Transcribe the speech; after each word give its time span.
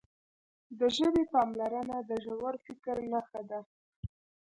د 0.79 0.81
ژبې 0.97 1.23
پاملرنه 1.33 1.97
د 2.09 2.11
ژور 2.25 2.55
فکر 2.65 2.97
نښه 3.11 3.41
ده. 3.49 3.59